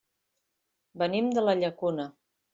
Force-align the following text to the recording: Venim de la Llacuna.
Venim 1.03 1.29
de 1.37 1.45
la 1.45 1.57
Llacuna. 1.61 2.09